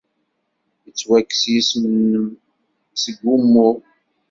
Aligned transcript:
Yettwakkes 0.85 1.41
yisem-nnem 1.53 2.25
seg 3.01 3.15
wumuɣ. 3.25 3.75